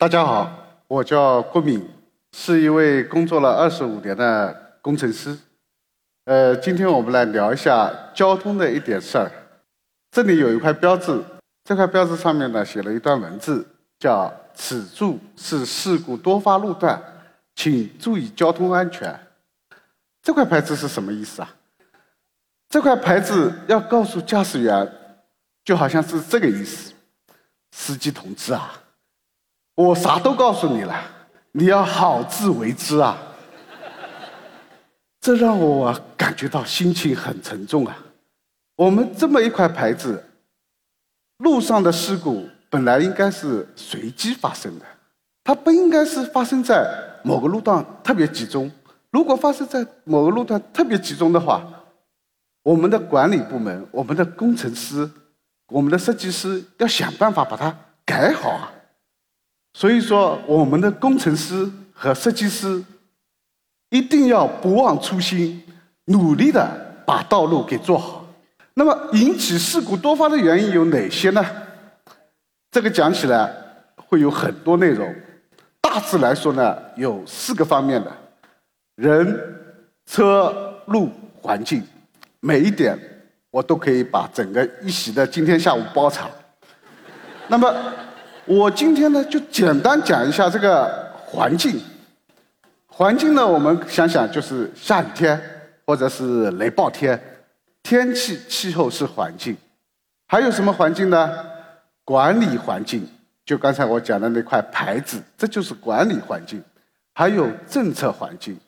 [0.00, 0.48] 大家好，
[0.86, 1.84] 我叫郭敏，
[2.30, 5.36] 是一位工作了二十五年的工程师。
[6.26, 9.28] 呃，今天我们来聊一下交通的一点事儿。
[10.12, 11.20] 这里有一块标志，
[11.64, 13.66] 这块标志上面呢写了一段文字，
[13.98, 17.02] 叫“此处是事故多发路段，
[17.56, 19.18] 请注意交通安全”。
[20.22, 21.52] 这块牌子是什么意思啊？
[22.68, 24.88] 这块牌子要告诉驾驶员，
[25.64, 26.92] 就好像是这个意思：
[27.72, 28.80] 司机同志啊，
[29.78, 31.00] 我啥都告诉你了，
[31.52, 33.16] 你要好自为之啊！
[35.20, 37.96] 这让我感觉到心情很沉重啊。
[38.74, 40.24] 我们这么一块牌子，
[41.36, 44.84] 路上的事故本来应该是随机发生的，
[45.44, 46.84] 它不应该是发生在
[47.22, 48.68] 某个路段特别集中。
[49.12, 51.64] 如果发生在某个路段特别集中的话，
[52.64, 55.08] 我们的管理部门、我们的工程师、
[55.68, 57.72] 我们的设计师要想办法把它
[58.04, 58.72] 改好啊。
[59.74, 62.82] 所以说，我们的工程师和设计师
[63.90, 65.62] 一定要不忘初心，
[66.06, 68.26] 努力的把道路给做好。
[68.74, 71.44] 那么，引起事故多发的原因有哪些呢？
[72.70, 73.50] 这个讲起来
[73.96, 75.14] 会有很多内容。
[75.80, 78.12] 大致来说呢，有四个方面的。
[78.96, 79.40] 人、
[80.06, 81.82] 车、路、环境，
[82.40, 82.98] 每一点
[83.50, 86.30] 我都可以把整个一席的今天下午包场。
[87.48, 87.74] 那么，
[88.48, 91.78] 我今天呢就简单讲一下这个环境。
[92.86, 95.38] 环境呢，我们想想就是下雨天
[95.84, 97.20] 或者是雷暴天，
[97.82, 99.54] 天气气候是环境。
[100.26, 101.30] 还有什么环境呢？
[102.04, 103.06] 管理环境，
[103.44, 106.62] 就刚才我讲的那块牌子，这就是管理环境。
[107.12, 108.58] 还有政策环境。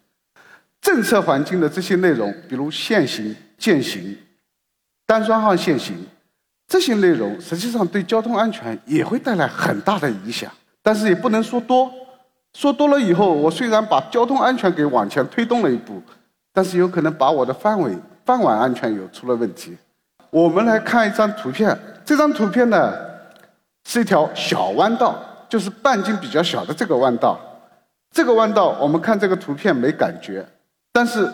[0.83, 4.19] 政策环境的这些内容，比如限行、限行、
[5.07, 6.07] 单双号限行，
[6.71, 10.49] 这些内容实际上对交通安全也会带来很大的影响。
[10.81, 11.91] 但是也不能说多，
[12.55, 16.01] 说多了以后，我虽然把交通安全给往前推动了一步，
[16.53, 17.93] 但是有可能把我的范围、
[18.25, 19.77] 饭碗安全有出了问题。
[20.31, 22.95] 我们来看一张图片，这张图片呢
[23.85, 27.37] 是一条小弯道，就是半径比较小的这个弯道。
[28.13, 30.47] 这个弯道，我们看这个图片没感觉。
[30.93, 31.29] 但是，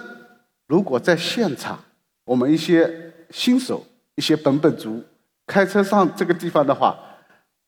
[0.66, 1.78] 如果在现场，
[2.24, 3.84] 我们一些新手、
[4.14, 5.02] 一些本本族
[5.46, 6.98] 开车上这个地方的话，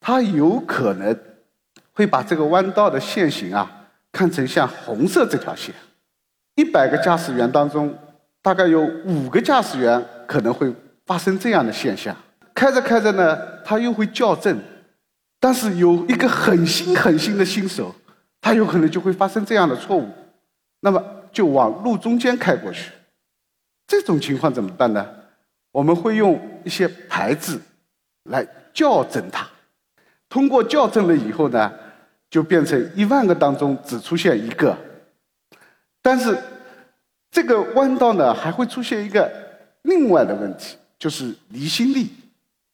[0.00, 1.19] 他有可能
[1.93, 5.75] 会把这个弯道的线型啊看成像红色这条线。
[6.56, 7.97] 一百个驾驶员当中，
[8.43, 10.75] 大概有五个驾驶员可能会
[11.06, 12.15] 发生这样的现象。
[12.55, 14.59] 开着开着呢，他又会校正，
[15.38, 17.94] 但是有一个很新很新的新手，
[18.41, 20.09] 他有可能就会发生这样的错误。
[20.81, 21.03] 那么。
[21.31, 22.91] 就往路中间开过去，
[23.87, 25.06] 这种情况怎么办呢？
[25.73, 27.61] 我们会用一些牌子
[28.25, 29.47] 来校正它。
[30.29, 31.73] 通过校正了以后呢，
[32.29, 34.77] 就变成一万个当中只出现一个。
[36.03, 36.37] 但是
[37.31, 39.31] 这个弯道呢，还会出现一个
[39.83, 42.11] 另外的问题，就是离心力。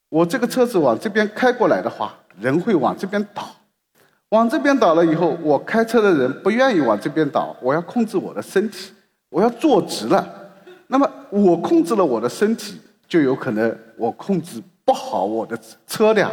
[0.08, 3.54] 我这个车子往这边开过来的话，人会往这边倒。
[4.30, 8.92] 往这边倒了以后，我开车的人不愿意往这边倒，我要控制我的身体，
[9.28, 10.43] 我要坐直了。
[10.86, 16.32] 那么我控制了我的身体，就有可能我控制不好我的车辆，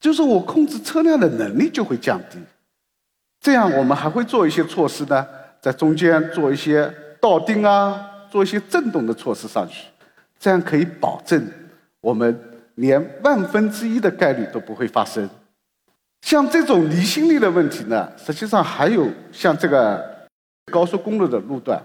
[0.00, 2.38] 就是我控制车辆的能力就会降低。
[3.40, 5.26] 这样我们还会做一些措施呢，
[5.60, 9.86] 在中间做一些倒钉啊，做一些震动的措施上去，
[10.38, 11.46] 这样可以保证
[12.00, 12.38] 我们
[12.76, 15.28] 连万分之一的概率都不会发生。
[16.22, 20.04] 像这种离心力的问题呢，实际上还有像这个
[20.72, 21.80] 高速公路的路段，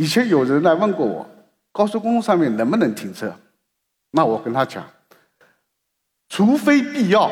[0.00, 1.28] 以前有人来问过我，
[1.72, 3.30] 高速公路上面能不能停车？
[4.12, 4.82] 那我跟他讲，
[6.30, 7.30] 除非必要，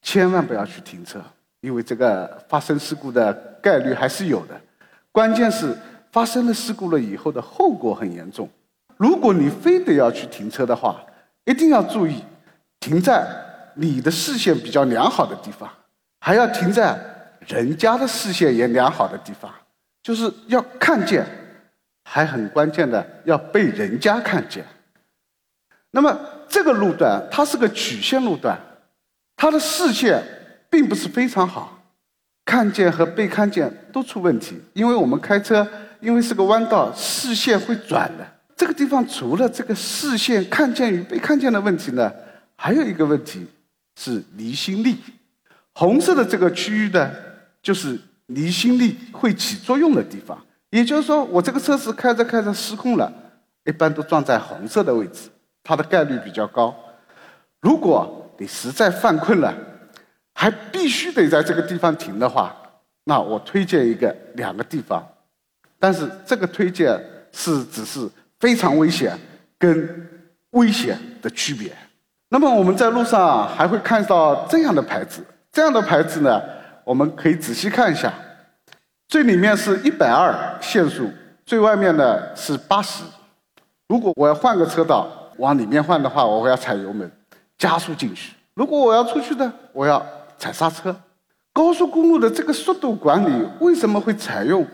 [0.00, 1.20] 千万不要去停车，
[1.60, 4.54] 因为这个发生事故的概率还是有的。
[5.10, 5.76] 关键是
[6.12, 8.48] 发生了事故了以后的后果很严重。
[8.96, 11.04] 如果你非得要去停车的话，
[11.46, 12.22] 一定要注意
[12.78, 13.26] 停在。
[13.74, 15.68] 你的视线比较良好的地方，
[16.20, 16.96] 还要停在
[17.48, 19.50] 人家的视线也良好的地方，
[20.02, 21.26] 就是要看见，
[22.04, 24.64] 还很关键的要被人家看见。
[25.90, 26.18] 那么
[26.48, 28.58] 这个路段它是个曲线路段，
[29.36, 30.22] 它的视线
[30.70, 31.82] 并不是非常好，
[32.44, 34.60] 看见和被看见都出问题。
[34.72, 35.66] 因为我们开车，
[36.00, 38.26] 因为是个弯道，视线会转的。
[38.56, 42.12] 这个地方除了这个视线看见与被看见的问题呢，
[42.56, 43.46] 还有一个问题。
[43.94, 44.96] 是离心力，
[45.74, 47.10] 红色的这个区域呢，
[47.62, 50.42] 就是离心力会起作用的地方。
[50.72, 53.12] 也就是说，我这个车子开着开着失控了，
[53.66, 55.28] 一般都撞在红色的位置，
[55.62, 56.74] 它的概率比较高。
[57.60, 59.54] 如果你实在犯困了，
[60.32, 62.56] 还必须得在这个地方停的话，
[63.04, 65.06] 那我推荐一个两个地方，
[65.78, 66.98] 但是这个推荐
[67.32, 68.08] 是只是
[68.40, 69.14] 非常危险
[69.58, 70.08] 跟
[70.52, 71.70] 危险的区别。
[72.30, 75.22] 那么我们在路上还会看到这样的牌子，
[75.52, 76.40] 这样的牌子呢，
[76.82, 78.10] 我们可以仔细看一下，
[79.12, 81.06] 最里面是一百二限速，
[81.44, 83.04] 最外面呢是八十。
[83.86, 85.06] 如果我要换个车道
[85.36, 87.12] 往里面换的话，我要踩油门
[87.58, 90.02] 加速进去；如果我要出去呢，我要
[90.38, 90.96] 踩刹车。
[91.52, 94.66] 高速公路的这个速度管理为什么会采用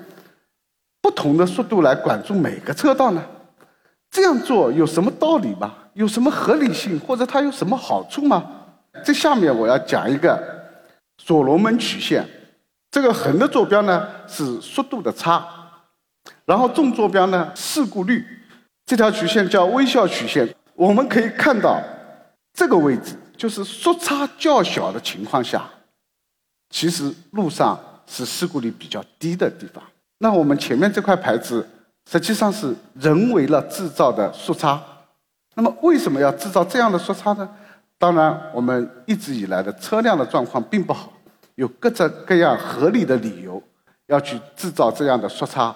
[1.02, 3.20] 不同的速度来管住每个车道呢？
[4.08, 5.74] 这样做有什么道理吗？
[5.94, 8.48] 有什么合理性，或者它有什么好处吗？
[9.04, 10.40] 这下面我要讲一个
[11.16, 12.24] 所罗门曲线。
[12.90, 15.46] 这个横的坐标呢是速度的差，
[16.44, 18.24] 然后纵坐标呢事故率。
[18.86, 20.48] 这条曲线叫微笑曲线。
[20.74, 21.78] 我们可以看到，
[22.54, 25.68] 这个位置就是速差较小的情况下，
[26.70, 29.82] 其实路上是事故率比较低的地方。
[30.18, 31.68] 那我们前面这块牌子
[32.10, 34.82] 实际上是人为了制造的速差。
[35.54, 37.48] 那么为什么要制造这样的速差呢？
[37.98, 41.12] 当然，我们一直以来的车辆的状况并不好，
[41.58, 43.60] 有各种各样合理的理由
[44.06, 45.74] 要去制造这样的速差。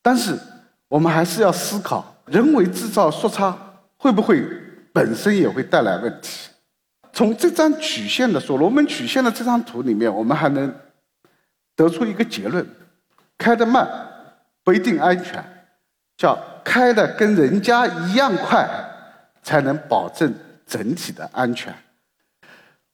[0.00, 0.38] 但是，
[0.86, 3.58] 我们还是要思考，人为制造速差
[3.96, 4.40] 会不会
[4.92, 6.48] 本身也会带来问题？
[7.12, 10.72] 从这张曲线的所罗门曲线的这张图里面，我们还能
[11.74, 12.64] 得出一个结论：
[13.36, 13.88] 开得慢
[14.62, 15.44] 不一定安全，
[16.16, 18.86] 叫开的跟人家一样快。
[19.42, 20.32] 才能保证
[20.66, 21.74] 整体的安全。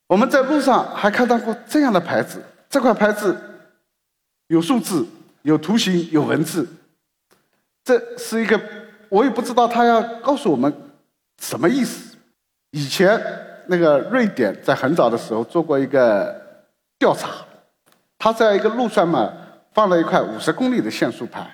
[0.06, 3.36] 我们在路上还看到过这样的牌子，这块牌子
[4.46, 5.06] 有数字、
[5.42, 6.66] 有图形、有文字。
[7.82, 8.60] 这是一个，
[9.08, 10.72] 我也不知道他要告诉我们
[11.40, 12.16] 什么意思。
[12.70, 13.20] 以前
[13.66, 16.34] 那个瑞典在很早的时候做过一个
[16.98, 17.30] 调查，
[18.18, 19.32] 他在一个路上嘛
[19.72, 21.48] 放了一块五十公里的限速牌，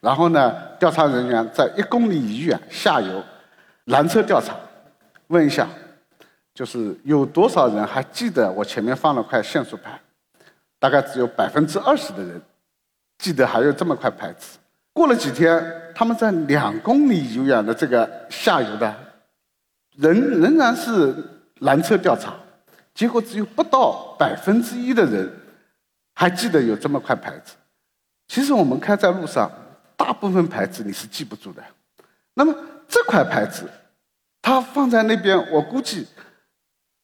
[0.00, 3.22] 然后呢，调查人员在一公里以远下游。
[3.86, 4.54] 拦车调查，
[5.26, 5.68] 问一下，
[6.54, 10.00] 就是有多少人还记得我前面放了块限速牌？
[10.78, 12.40] 大概只有百分之二十的人
[13.18, 14.58] 记得还有这么块牌子。
[14.92, 18.94] 过了几天，他们在两公里以远的这个下游的，
[19.96, 21.14] 人仍然是
[21.60, 22.34] 拦车调查，
[22.94, 25.30] 结果只有不到百分之一的人
[26.14, 27.54] 还记得有这么块牌子。
[28.28, 29.50] 其实我们开在路上，
[29.96, 31.62] 大部分牌子你是记不住的。
[32.34, 32.54] 那么。
[32.86, 33.64] 这块牌子，
[34.42, 36.06] 它放在那边，我估计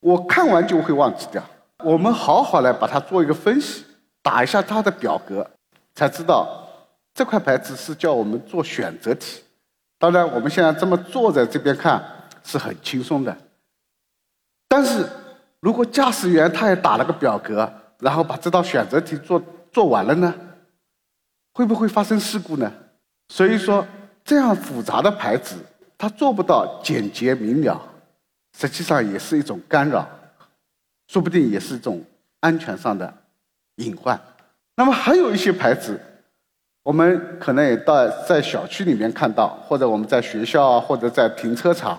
[0.00, 1.42] 我看完就会忘记掉。
[1.84, 3.84] 我们好好来把它做一个分析，
[4.22, 5.48] 打一下它的表格，
[5.94, 6.68] 才知道
[7.14, 9.42] 这块牌子是叫我们做选择题。
[9.98, 12.02] 当然，我们现在这么坐在这边看
[12.42, 13.36] 是很轻松的，
[14.68, 15.06] 但是
[15.60, 20.34] 如果驾驶员他也打了个表格，然后把这道选择题做做完了呢，
[21.52, 22.72] 会不会发生事故呢？
[23.28, 23.86] 所以说。
[24.22, 25.56] 这样复杂的牌子，
[25.96, 27.80] 它做不到简洁明了，
[28.60, 30.06] 实际上也是一种干扰，
[31.08, 32.04] 说不定也是一种
[32.40, 33.12] 安全上的
[33.76, 34.20] 隐患。
[34.76, 35.98] 那么还有一些牌子，
[36.82, 41.98] 我们可能也到在小区里面看到，或者我们在学校啊或者在停车场，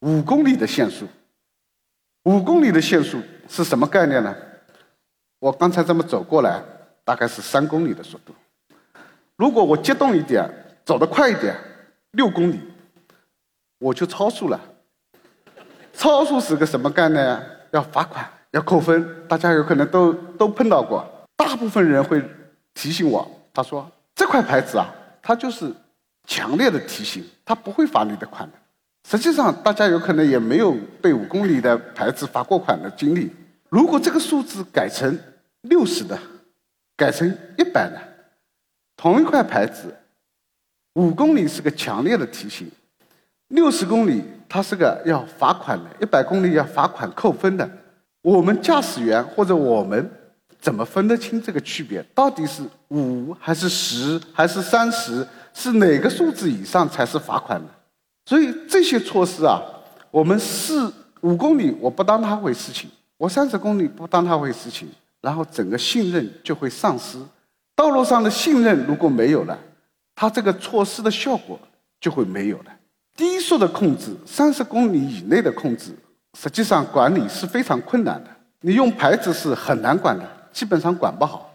[0.00, 1.06] 五公里的限速。
[2.24, 4.34] 五公里的限速是什么概念呢？
[5.38, 6.60] 我刚才这么走过来，
[7.04, 8.34] 大概是三公里的速度。
[9.36, 10.48] 如果我激动一点。
[10.82, 11.54] 走得快一点，
[12.12, 12.58] 六公里，
[13.78, 14.58] 我就超速了。
[16.00, 17.38] 超速是个什么概念？
[17.72, 19.06] 要罚款，要扣分。
[19.28, 21.06] 大家有可能都都碰到过。
[21.36, 22.24] 大部分人会
[22.72, 24.90] 提醒我，他说这块牌子啊，
[25.20, 25.70] 它就是
[26.26, 28.56] 强烈的提醒，它不会罚你的款的。
[29.10, 33.30] 实际上，大家有可能也没有被五公里的牌子罚过款的经历。
[33.68, 35.18] 如果这个数字改成
[35.60, 36.18] 六十的，
[36.96, 37.28] 改成
[37.58, 38.00] 一百的，
[38.96, 39.94] 同一块牌子。
[40.94, 42.70] 五公里是个强烈的提醒，
[43.48, 47.70] 六十公里它是个要罚款的，一百公里要罚款扣分的。
[48.20, 50.10] 我们驾驶员或者我们
[50.60, 52.04] 怎么分得清这个区别？
[52.14, 55.24] 到底是五还是十还是三十？
[55.54, 57.68] 是哪个数字以上才是罚款呢？
[58.26, 59.62] 所以这些措施啊，
[60.10, 64.88] 我们四五公里我不当它回事情，我三十公里不当它回事情，
[65.20, 67.18] 然后整个信任就会丧失。
[67.76, 69.56] 道路上的信任如果没有了。
[70.14, 71.58] 它这个措施的效果
[71.98, 72.64] 就会没有了。
[73.16, 75.92] 低速的控制，三十公里以内的控制，
[76.38, 78.30] 实际上管理是非常困难的。
[78.62, 81.54] 你用牌子是很难管的，基本上管不好。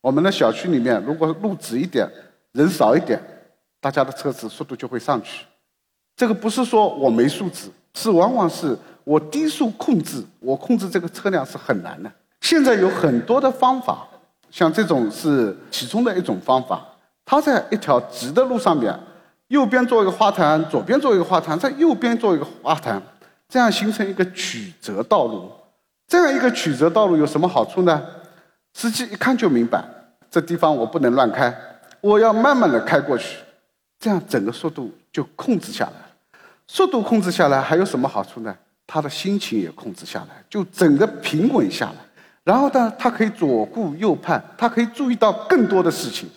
[0.00, 2.08] 我们的小区里面，如果路直一点，
[2.52, 3.20] 人少一点，
[3.80, 5.44] 大家的车子速度就会上去。
[6.16, 12.10] 这个不是说我没素质，是往往是我低速控制，我控制这个车辆是很难的。
[12.40, 14.06] 现在有很多的方法，
[14.50, 16.86] 像这种是其中的一种方法。
[17.24, 18.96] 它在一条直的路上面，
[19.48, 23.00] 右边做一个花坛，左边做一个花坛，在右边做一个花坛，
[23.48, 25.50] 这样形成一个曲折道路。
[26.08, 28.02] 这样一个曲折道路有什么好处呢？
[28.74, 29.84] 司机一看就明白，
[30.30, 31.54] 这地方我不能乱开，
[32.00, 33.38] 我要慢慢的开过去，
[33.98, 35.92] 这样整个速度就控制下来。
[36.68, 38.56] 速度控制下来还有什么好处呢？
[38.86, 41.96] 他的心情也控制下来，就整个平稳下来。
[42.44, 46.28] 然后呢，他可以左顾右盼，他可以注意到更多的事情。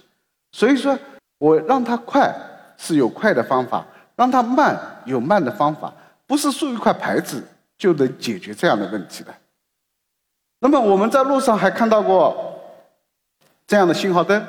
[0.51, 0.97] 所以说，
[1.37, 2.35] 我让他快
[2.79, 5.93] 是有快的方法，让它慢有慢的方法，
[6.25, 7.43] 不是竖一块牌子
[7.77, 9.35] 就能解决这样的问题的。
[10.59, 12.59] 那么我们在路上还看到过
[13.67, 14.43] 这样的信号灯，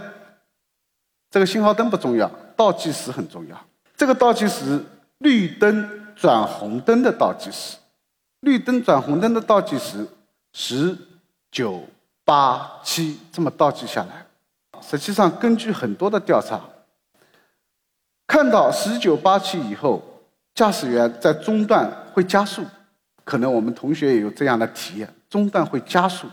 [1.31, 3.61] 这个信号灯不重要，倒计时很重要。
[3.97, 4.81] 这个倒计时，
[5.19, 7.77] 绿灯转红灯的倒计时，
[8.41, 10.07] 绿灯转红灯的倒计时，
[10.53, 10.97] 十。
[11.53, 11.83] 九
[12.25, 14.25] 八七这么倒计下来，
[14.81, 16.61] 实际上根据很多的调查，
[18.31, 20.01] 看到十九八七以后，
[20.55, 22.65] 驾驶员在中段会加速，
[23.25, 26.29] 可能我们同学也有这样的体验，中段会加速，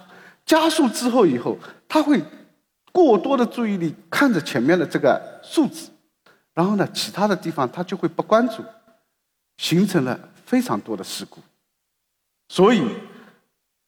[0.46, 1.58] 加速之后以后，
[1.89, 2.22] 他会
[2.92, 5.89] 过多的注意力看着前面的这个数字，
[6.54, 8.63] 然后呢，其他的地方他就会不关注，
[9.58, 11.39] 形成了非常多的事故，
[12.48, 12.84] 所以。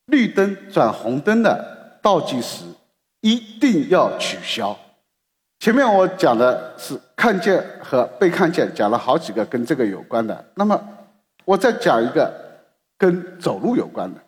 [0.07, 2.65] 绿灯转红灯的倒计时
[3.21, 4.75] 一定要取消。
[5.59, 10.45] 前面我讲的是看见和被看见，讲了好几个跟这个有关的。
[10.55, 10.81] 那么
[11.43, 12.33] 我再讲一个
[12.97, 14.21] 跟走路有关的。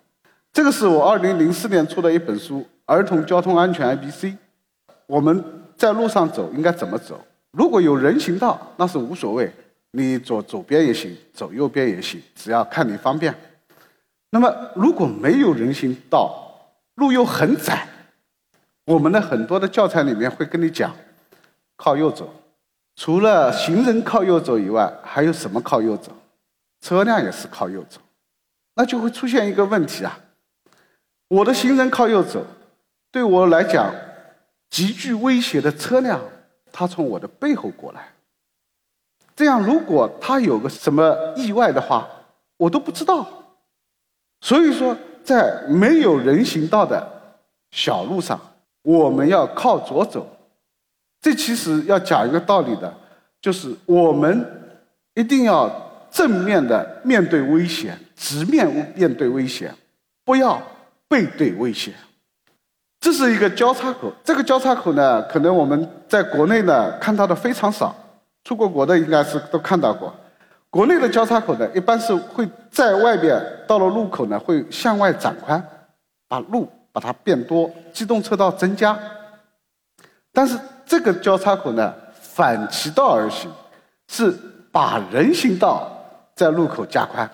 [0.51, 4.25] 这个是我二零零四年出的一本书《儿童交通安全 ABC》。
[5.07, 5.41] 我们
[5.77, 7.17] 在路上走应该怎么走？
[7.51, 9.49] 如果有人行道，那是无所谓，
[9.91, 13.33] 你走左边也行，走右边也行，只要看你方便。
[14.31, 17.87] 那么，如果没有人行道，路又很窄，
[18.83, 20.93] 我们的很多的教材里面会跟你讲，
[21.77, 22.29] 靠右走。
[23.03, 26.11] 除了行人靠右走以外，还有什么靠右走？
[26.81, 27.99] 车辆也是靠右走。
[28.75, 30.19] 那就会出现一个问题啊，
[31.27, 32.45] 我的行人靠右走，
[33.11, 33.91] 对我来讲
[34.69, 36.21] 极具威胁的车辆，
[36.71, 38.07] 它从我的背后过来。
[39.35, 42.07] 这样，如果他有个什么意外的话，
[42.55, 43.27] 我都不知道。
[44.41, 47.35] 所以说，在没有人行道的
[47.71, 48.39] 小路上，
[48.83, 50.27] 我们要靠左走。
[51.21, 52.91] 这其实要讲一个道理的，
[53.39, 54.43] 就是我们
[55.13, 55.69] 一定要
[56.09, 59.73] 正面的面对危险，直面面对危险，
[60.25, 60.61] 不要
[61.07, 61.93] 背对危险。
[62.99, 67.95] 这是一个交叉口，这个交叉口呢，可能我们在国内呢看到的非常少，
[68.43, 70.13] 出过国的应该是都看到过。
[70.69, 75.61] 国内的交叉口呢，一般是会在外边到了路口呢，会向外展宽，
[76.27, 78.97] 把路把它变多，机动车道增加。
[80.31, 80.57] 但是
[80.91, 83.49] 这个交叉口呢，反其道而行，
[84.09, 84.29] 是
[84.73, 85.89] 把人行道
[86.35, 87.31] 在路口加宽。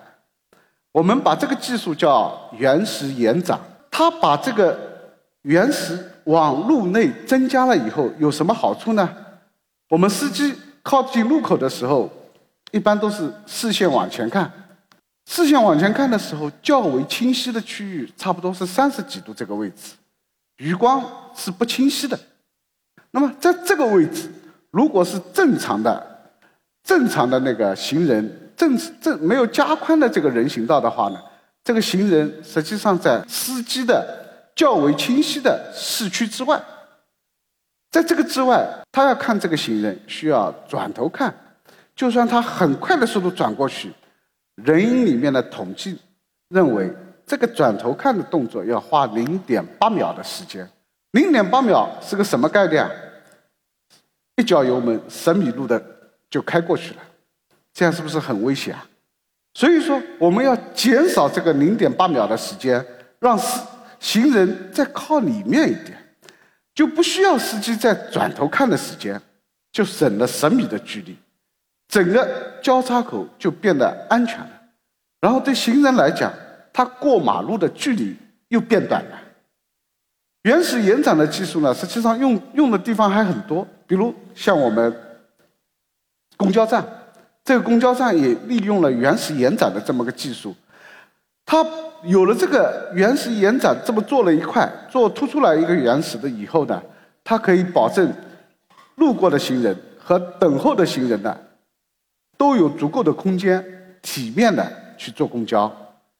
[0.92, 3.58] 我们把这个技术叫原石延展。
[3.90, 4.78] 它把这个
[5.42, 9.12] 原石往路内增加了以后，有什么好处呢？
[9.88, 12.08] 我们司机靠近路口的时候。
[12.70, 14.52] 一般都是视线往前看，
[15.26, 19.94] 视线往前看的时候，较为清晰的区域差不多是三十几度这个位置，
[20.58, 21.02] 余光
[21.34, 22.16] 是不清晰的。
[23.18, 24.30] 那么在这个位置，
[24.70, 26.30] 如果是正常的、
[26.84, 31.18] 正常的那个行人正正没有加宽的这个人行道的话呢，
[31.64, 34.06] 这个行人实际上在司机的
[34.54, 36.62] 较为清晰的视区之外，
[37.90, 41.34] 在这个之外，他要看这个行人需要转头看。
[41.96, 43.92] 就算他很快的速度转过去，
[44.54, 45.98] 人影里面的统计
[46.50, 46.88] 认为，
[47.26, 50.70] 这个转头看的动作要花零点八秒的时间。
[51.10, 52.88] 零点八秒是个什么概念？
[54.38, 55.82] 一脚油门十米路的
[56.30, 57.00] 就开过去了，
[57.74, 58.86] 这样是不是很危险啊？
[59.54, 62.84] 所以说，我们要减少这个零点八秒的时间，
[63.18, 63.60] 让司
[63.98, 65.98] 行人再靠里面一点，
[66.72, 69.20] 就不需要司机再转头看的时间，
[69.72, 71.16] 就省了十米的距离。
[71.88, 74.50] 整个交叉口就变得安全了，
[75.20, 76.32] 然后对行人来讲，
[76.72, 78.16] 他过马路的距离
[78.48, 79.18] 又变短了。
[80.42, 84.94] 原始延展的技术呢，实际上用用的地方还很多，比如像我们
[86.36, 86.84] 公交站，
[87.44, 90.54] 这个公交站也利用了原始延展的这么个技术。
[91.44, 91.64] 它
[92.04, 96.82] 有了这个原始延展，这么做了一块，做突出来一个原始的以后呢，
[97.24, 98.12] 它可以保证
[98.96, 101.36] 路过的行人和等候的行人呢。
[102.36, 103.64] 都有足够的空间，
[104.00, 104.64] 体面的
[104.96, 105.68] 去坐公交，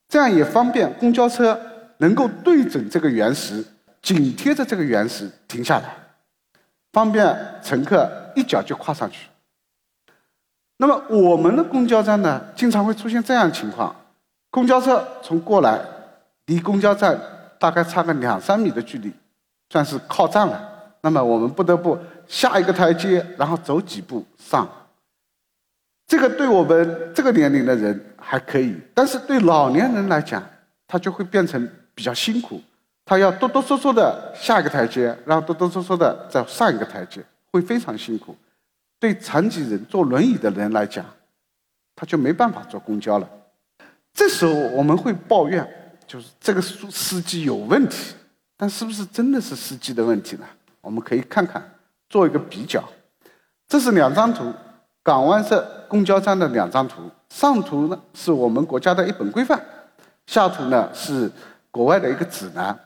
[0.08, 1.56] 这样也方便公交车
[1.98, 3.64] 能够对准这个原石，
[4.08, 5.94] 紧贴着这个原石停下来，
[6.94, 9.28] 方便乘客一脚就跨上去。
[10.78, 13.94] 那么我们的公交站呢，经常会出现这样的情况：
[14.50, 15.78] 公交车从过来，
[16.46, 17.20] 离公交站
[17.58, 19.12] 大概差个两三米的距离，
[19.68, 20.94] 算是靠站了。
[21.02, 24.66] 那么我们不得不下一个台阶，然后走几步上。
[26.06, 30.42] 这个对我们这个年龄的人还可以，但是对老年人来讲，
[30.86, 32.62] 他就会变成比较辛苦。
[33.08, 38.36] 他要哆哆嗦嗦的下一个台阶，然后哆哆嗦嗦的再上一个台阶，会非常辛苦。
[39.00, 41.02] 对残疾人坐轮椅的人来讲，
[41.96, 43.26] 他就没办法坐公交了。
[44.12, 45.66] 这时候我们会抱怨，
[46.06, 48.12] 就是这个司司机有问题，
[48.58, 50.44] 但是不是真的是司机的问题呢？
[50.82, 51.66] 我们可以看看，
[52.10, 52.84] 做一个比较。
[53.66, 54.52] 这是两张图，
[55.02, 57.10] 港湾社公交站的两张图。
[57.30, 59.58] 上图呢是我们国家的一本规范，
[60.26, 61.32] 下图呢是
[61.70, 62.78] 国外的一个指南。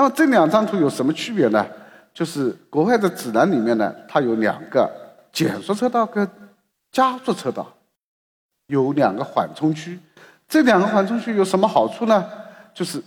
[0.00, 1.66] 那么这两张图有什么区别呢？
[2.14, 4.90] 就是国外的指南里面呢，它有两个。
[5.30, 6.26] 减速车道跟
[6.90, 7.70] 加速车道
[8.66, 10.00] 有两个缓冲区，
[10.48, 12.26] 这两个缓冲区有什么好处呢？
[12.72, 13.00] 就是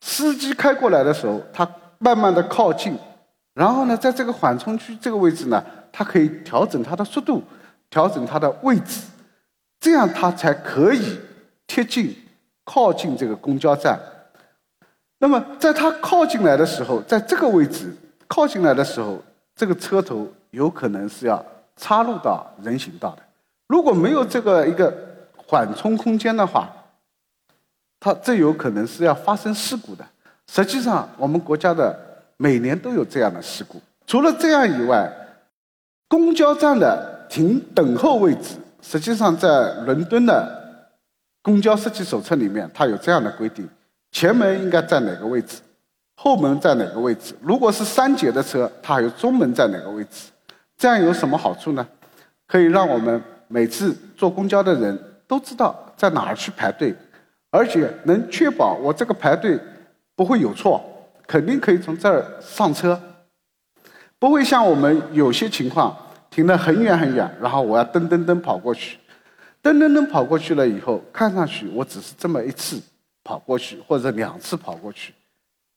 [0.00, 1.66] 司机开过来的时候，他
[1.98, 2.98] 慢慢的靠近，
[3.54, 7.40] 然后呢，在这个缓冲区这个位置呢，它可以调整它的速度，
[7.88, 9.02] 调整它的位置，
[9.78, 11.16] 这样它才可以
[11.68, 12.12] 贴近
[12.64, 13.96] 靠近这个公交站。
[15.24, 17.90] 那么在它靠近来的时候，在这个位置
[18.28, 19.18] 靠近来的时候，
[19.56, 21.42] 这个车头有可能是要。
[21.76, 23.22] 插入到人行道的，
[23.66, 24.94] 如果没有这个一个
[25.34, 26.70] 缓冲空间的话，
[27.98, 30.06] 它这有可能是要发生事故的。
[30.46, 31.98] 实际上，我们国家的
[32.36, 33.82] 每年都有这样的事故。
[34.06, 35.12] 除了这样以外，
[36.06, 40.88] 公交站的停等候位置，实际上在伦敦的
[41.42, 43.68] 公交设计手册里面，它有这样的规定：
[44.14, 45.56] 前门应该在哪个位置，
[46.14, 47.34] 后门在哪个位置。
[47.42, 50.30] 如果是三节的车，它还有中门在哪个位置。
[50.78, 51.84] 这样有什么好处呢？
[52.46, 56.94] 可以让我们每次坐公交的人都知道在哪儿去排队，
[57.50, 59.58] 而且能确保我这个排队
[60.14, 60.80] 不会有错，
[61.26, 63.00] 肯定可以从这儿上车，
[64.20, 65.96] 不会像我们有些情况
[66.30, 68.96] 停得很远很远，然后我要噔噔噔跑过去，
[69.60, 72.80] 噔噔噔跑过去了以后，看上去我只是这么一次
[73.24, 75.12] 跑过去或者两次跑过去，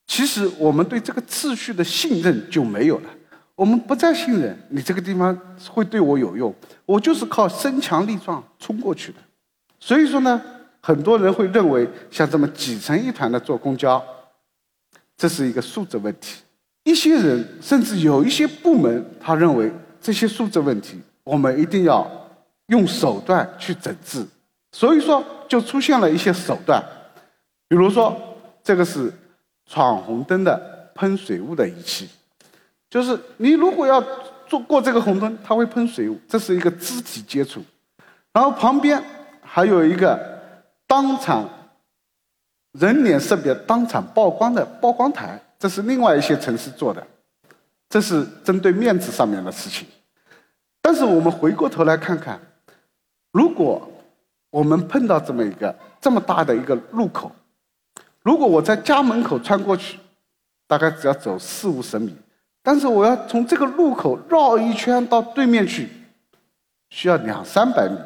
[0.06, 3.10] 其实我们对这个秩序的信任就没有了。
[3.56, 5.36] 我们不再信任你这个地方
[5.68, 6.54] 会对我有用，
[6.86, 9.18] 我就是靠身强力壮冲过去的。
[9.80, 10.40] 所以说呢，
[10.82, 14.04] 很多人会认为像这么挤成一团的坐公交，
[15.16, 16.44] 这是一个素质问题。
[16.84, 22.10] 一些人甚至有一些部门，他认为这些素质问题，我们一定要
[22.68, 24.26] 用手段去整治。
[24.72, 26.84] 所以说，就出现了一些手段，
[27.68, 28.16] 比如说
[28.64, 29.12] 这个是
[29.66, 32.10] 闯红灯的喷水雾的仪器。
[32.90, 34.02] 就是你如果要
[34.48, 37.62] 做过这个红灯，它会喷水雾，这是一个肢体接触。
[38.32, 39.04] 然后旁边
[39.42, 40.40] 还有一个
[40.88, 41.50] 当场
[42.72, 47.06] 人脸识别、当场曝光的曝光台，这是另外一些城市做的，
[47.90, 49.86] 这是针对面子上面的事情。
[50.82, 52.40] 但是我们回过头来看看，
[53.34, 53.86] 如果
[54.50, 57.30] 我们碰到这么一个这么大的一个路口，
[58.28, 59.98] 如果我在家门口穿过去，
[60.68, 62.14] 大概只要走四五十米。
[62.62, 65.88] 但是我要从这个路口绕一圈到对面去，
[66.90, 67.98] 需要两三百米，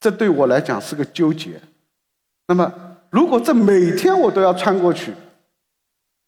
[0.00, 1.60] 这对我来讲是个纠结。
[2.46, 2.72] 那么，
[3.10, 5.12] 如果这每天我都要穿过去，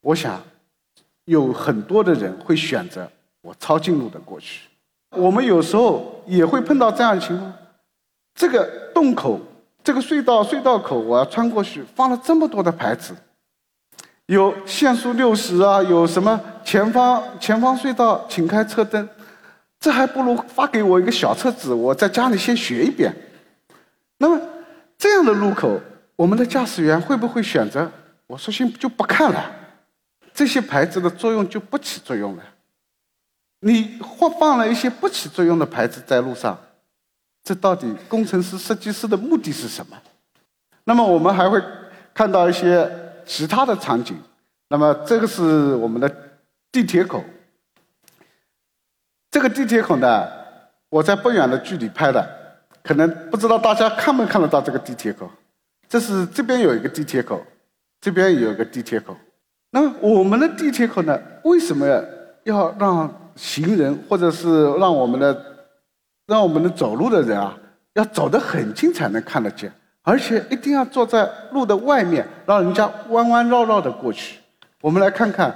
[0.02, 0.38] 我想
[1.24, 4.68] 有很多的人会选择我抄近路的过去。
[5.16, 7.50] 我们有时候也会碰到这样的情况：
[8.35, 9.40] 这个洞口、
[9.85, 13.14] 这个隧道、隧道口，我要穿过去，放了这么多的牌子。
[14.27, 19.09] 有限速六十啊，有什么前方前方隧道请开车灯，
[19.81, 23.14] 这还不如发给我一个小册子，我在家里先学一遍。
[24.18, 24.40] 那么
[24.97, 25.81] 这样的路口，
[26.14, 27.90] 我们的驾驶员会不会选择
[28.29, 29.51] 我索性就不看了？
[30.33, 32.42] 这些牌子的作用就不起作用了。
[33.61, 36.59] 你或放了一些不起作用的牌子在路上，
[37.44, 39.96] 这到底工程师设计师的目的是什么？
[40.85, 41.62] 那么我们还会
[42.12, 42.90] 看到一些。
[43.24, 44.20] 其他的场景，
[44.68, 46.12] 那么这个是我们的
[46.72, 47.22] 地铁口。
[49.31, 50.28] 这个地铁口呢，
[50.88, 52.28] 我在不远的距离拍的，
[52.83, 55.31] 可能不知道大家看没看得到这个地铁口。
[55.88, 57.40] 这是这边有一个地铁口，
[58.00, 59.16] 这边有一个地铁口。
[59.70, 61.87] 那我们的地铁口呢，为什么
[62.42, 65.52] 要让行人或者是让我们的
[66.33, 67.55] 让我们的走路的人啊，
[67.92, 69.71] 要走得很近才能看得见？
[70.01, 74.38] 而且一定要坐在路的外面，让人家弯弯绕绕的过去。
[74.81, 75.55] 我们来看看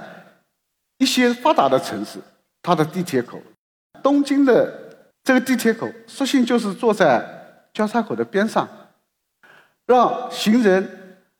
[0.99, 2.19] 一些发达的城市，
[2.61, 3.41] 它的地铁口，
[4.03, 4.71] 东京的
[5.23, 7.25] 这个地铁口，索性就是坐在
[7.73, 8.69] 交叉口的边上，
[9.87, 10.87] 让行人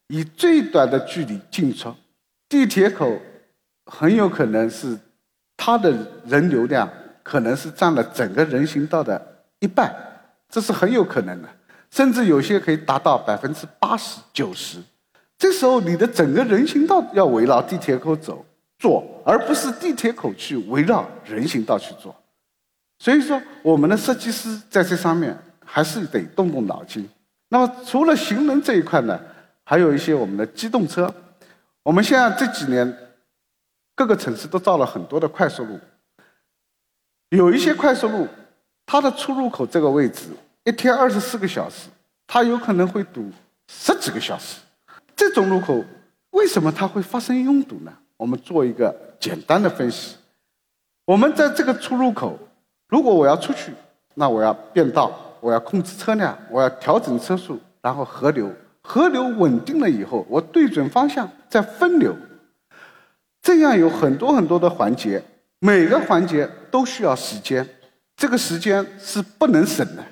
[0.08, 1.94] 以最短的距离进出。
[2.50, 3.16] 地铁口
[3.86, 4.98] 很有可能是
[5.56, 5.94] 它的
[6.26, 6.90] 人流量
[7.28, 9.22] 可能是占了整个人行道的
[9.60, 9.94] 一半，
[10.50, 11.50] 这是很有可能的。
[11.92, 14.80] 甚至有些可以达到百分之八十九十，
[15.38, 18.46] 这时候你的整个人行道要围绕地铁口走
[18.80, 22.16] 做，而不是地铁口去围绕人行道去做。
[23.00, 27.08] 所以说，我们的设计师在这上面还是得动动脑筋。
[27.50, 29.20] 那么，除了行人这一块呢，
[29.66, 31.14] 还有一些我们的机动车。
[31.84, 32.98] 我们现在这几年
[33.96, 35.80] 各个城市都造了很多的快速路，
[37.30, 38.28] 有一些快速路，
[38.86, 40.30] 它的出入口这个位置。
[40.64, 41.90] 一天二十四个小时，
[42.26, 43.30] 它有可能会堵
[43.68, 44.62] 十几个小时。
[45.16, 45.84] 这种路口
[46.32, 47.92] 为什么它会发生拥堵呢？
[48.16, 50.16] 我们做一个简单的分析。
[51.06, 52.38] 我们在这个出入口，
[52.88, 53.74] 如果我要出去，
[54.14, 58.50] 那我要变道，我要控制车辆，我要调整车速，然后合流，
[58.82, 62.16] 合流稳定了以后，我对准方向再分流。
[63.42, 65.24] 这样有很多很多的环节，
[65.60, 67.68] 每个环节都需要时间，
[68.16, 70.04] 这个时间是不能省的。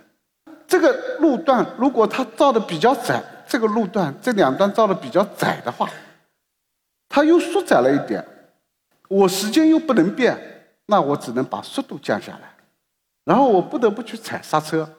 [0.67, 5.87] 这个路段如果它造的比较窄，这个路段这两段造的比较窄的话，
[7.07, 8.25] 它又缩窄了一点，
[9.07, 10.35] 我时间又不能变，
[10.87, 12.55] 那我只能把速度降下来，
[13.23, 14.89] 然后我不得不去踩刹车。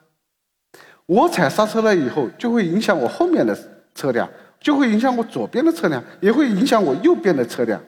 [1.07, 3.57] 我踩刹车了以后，就会影响我后面的
[3.95, 4.29] 车辆，
[4.61, 7.81] 就会影响我左边的车辆，也会影响我右边的车辆。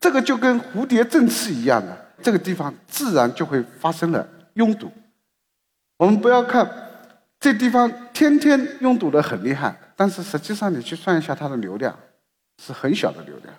[0.00, 4.90] 这个就跟蝴蝶振翅一样的，这个地方自然就会发生了拥堵。
[5.96, 6.84] 我们不要看。
[7.38, 11.94] 这地方天天拥堵的很厉害，但是实际上你去算一下它的流量，
[12.60, 13.54] 是很小的流量。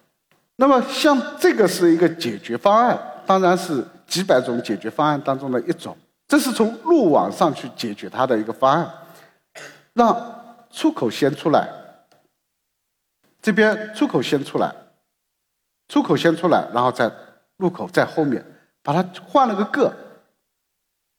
[0.56, 5.96] 那么像这个是一个解决方案，当然是几百种解决方案当中的一种。
[6.28, 8.92] 这是从路网上去解决它的一个方案，
[9.94, 11.70] 让出口先出来，
[13.42, 14.74] 这边出口先出来，
[15.88, 17.12] 出口先出来，然后在
[17.58, 18.44] 路口在后面，
[18.84, 19.94] 把它换了个个，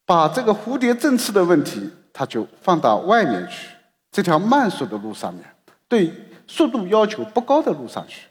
[0.04, 1.90] 把这个蝴蝶振翅的问题。
[2.10, 3.68] 它就放到外面去，
[4.10, 5.44] 这条慢速的路上面，
[5.86, 6.12] 对
[6.48, 8.26] 速度要求不高的路上去，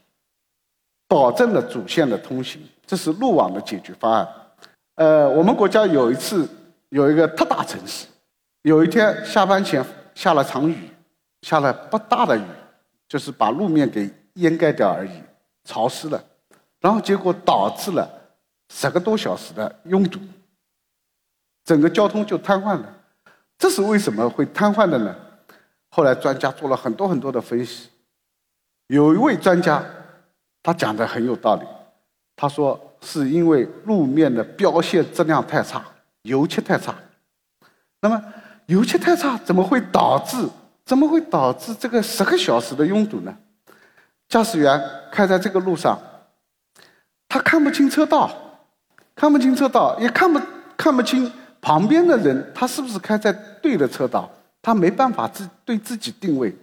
[1.07, 4.27] 保证了主线的通行，这是路网的解决方案。
[4.95, 6.45] 呃，我们国家有一次
[6.89, 8.07] 有一个特大城市，
[8.63, 9.81] 有一天下班前
[10.13, 10.89] 下了场雨，
[11.43, 12.43] 下了不大的雨，
[13.07, 15.21] 就是把路面给掩盖掉而已，
[15.67, 16.23] 潮湿了，
[16.79, 18.09] 然后结果导致了
[18.69, 20.17] 十个多小时的拥堵，
[21.65, 22.93] 整个交通就瘫痪了。
[23.57, 25.13] 这是为什么会瘫痪的呢？
[25.89, 27.89] 后来专家做了很多很多的分析，
[28.87, 29.83] 有一位专家，
[30.63, 31.65] 他讲的很有道理。
[32.35, 35.83] 他说是因为路面的标线质量太差，
[36.21, 36.95] 油漆太差。
[37.99, 38.23] 那么
[38.67, 40.47] 油漆太差，怎么会导致
[40.85, 43.37] 怎么会导致这个十个小时的拥堵呢？
[44.29, 45.99] 驾驶员开在这个路上，
[47.29, 48.31] 他看不清车道，
[49.15, 50.39] 看不清车道，也看不
[50.75, 51.31] 看不清。
[51.59, 54.29] 旁边的人，他是不是开在对的车道？
[54.61, 56.55] 他没办法自对自己定位。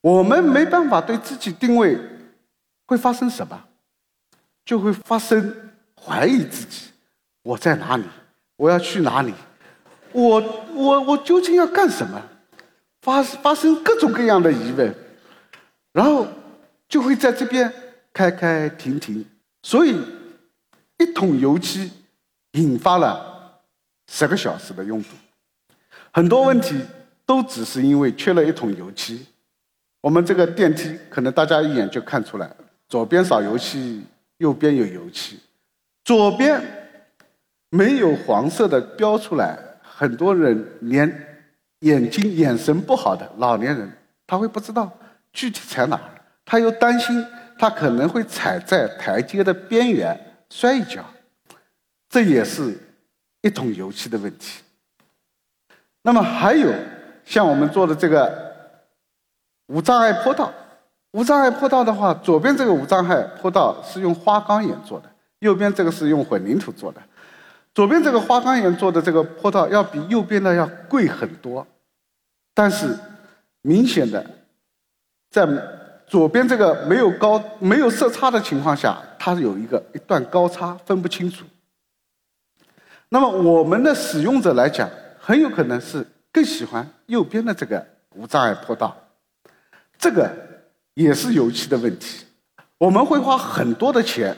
[0.00, 1.98] 我们没办法对自己定位，
[2.86, 3.62] 会发生什么？
[4.64, 5.54] 就会发生
[5.94, 6.86] 怀疑自己：
[7.42, 8.04] 我在哪里？
[8.56, 9.34] 我要去哪里？
[10.12, 10.40] 我
[10.74, 12.20] 我我究竟要干什么？
[13.02, 14.94] 发发生各种各样的疑问，
[15.92, 16.26] 然后
[16.90, 17.72] 就会在这边
[18.12, 19.24] 开开停停。
[19.62, 19.98] 所以，
[20.98, 21.90] 一桶油漆
[22.52, 23.30] 引发了。
[24.12, 25.10] 十个小时的拥堵，
[26.10, 26.74] 很多问题
[27.24, 29.24] 都只是因为缺了一桶油漆。
[30.00, 32.50] 我们这个电梯可能大家一眼就看出来，
[32.88, 34.02] 左边少油漆，
[34.38, 35.38] 右边有油漆。
[36.04, 36.60] 左边
[37.68, 41.08] 没有黄色的标出来，很多人连
[41.82, 43.88] 眼睛眼神不好的老年人，
[44.26, 44.90] 他会不知道
[45.32, 46.00] 具体踩哪，
[46.50, 47.24] 他又担心
[47.56, 50.18] 他可能会踩在台阶的边缘
[50.50, 51.04] 摔一跤，
[52.08, 52.76] 这也是。
[53.42, 54.62] 一桶油漆的问题。
[56.02, 56.70] 那么还有
[57.24, 58.54] 像我们做的这个
[59.68, 60.52] 无障碍坡道，
[61.12, 67.00] 无障碍坡道的话，左边这个无障碍坡道是用花岗岩做的，右边这个是用混凝土做的。
[67.72, 71.66] 左边这个花岗岩做的这个坡道要比右边的要贵很多，
[72.52, 72.94] 但是
[73.62, 74.22] 明显的
[75.30, 75.46] 在
[76.10, 81.44] 左边这个没有高没有色差的情况下，它有一个一段高差分不清楚。
[83.10, 88.96] 那么我们的使用者来讲，很有可能是更喜欢右边的这个无障碍坡道，
[89.96, 90.28] 这个
[90.94, 92.26] 也是油漆的问题。
[92.78, 94.36] 我们会花很多的钱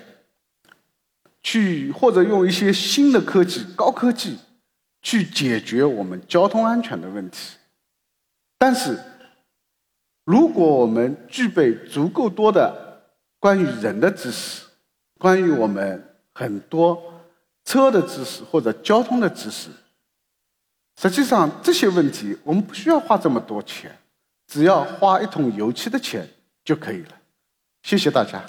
[1.43, 4.39] 去，或者用一些新的科技、高科技
[5.01, 7.57] 去解决我们交通安全的问题。
[8.59, 8.99] 但是，
[10.33, 13.03] 如果我们具备足够多的
[13.39, 14.63] 关于人的知识，
[15.19, 16.99] 关于我们很多
[17.67, 19.69] 车的知识或者交通的知识，
[20.99, 23.95] 实际上，这些问题我们不需要花这么多钱，
[24.47, 26.27] 只要花一桶油漆的钱
[26.65, 27.11] 就可以了。
[27.83, 28.43] 谢谢大家。